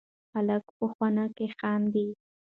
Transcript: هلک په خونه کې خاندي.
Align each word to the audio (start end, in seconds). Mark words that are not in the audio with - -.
هلک 0.33 0.65
په 0.77 0.85
خونه 0.93 1.25
کې 1.35 1.47
خاندي. 1.57 2.07